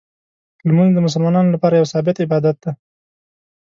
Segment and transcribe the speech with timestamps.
[0.67, 2.71] لمونځ د مسلمانانو لپاره یو ثابت عبادت دی.